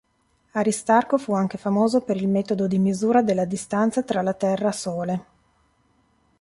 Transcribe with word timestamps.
Aristarco 0.53 1.19
fu 1.19 1.33
anche 1.33 1.59
famoso 1.59 2.01
per 2.01 2.17
il 2.17 2.27
metodo 2.27 2.65
di 2.65 2.79
misura 2.79 3.21
della 3.21 3.45
distanza 3.45 4.01
tra 4.01 4.23
la 4.23 4.33
Terra-Sole. 4.33 5.25